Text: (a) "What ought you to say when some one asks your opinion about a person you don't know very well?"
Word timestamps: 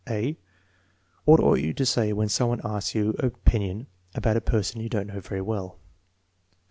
(a) 0.09 0.35
"What 1.25 1.39
ought 1.39 1.59
you 1.59 1.75
to 1.75 1.85
say 1.85 2.11
when 2.11 2.27
some 2.27 2.49
one 2.49 2.61
asks 2.65 2.95
your 2.95 3.11
opinion 3.19 3.85
about 4.15 4.35
a 4.35 4.41
person 4.41 4.81
you 4.81 4.89
don't 4.89 5.05
know 5.05 5.19
very 5.19 5.41
well?" 5.41 5.77